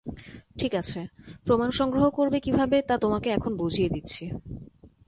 ঠিক 0.59 0.73
আছে, 0.75 0.99
প্রমাণ 1.45 1.69
সংগ্রহ 1.71 2.05
করবে 2.09 2.37
কীভাবে 2.39 2.77
তা 2.81 2.95
তোমাকে 2.97 3.29
এখন 3.29 3.51
বুঝিয়ে 3.57 3.89
দিচ্ছি। 3.89 4.23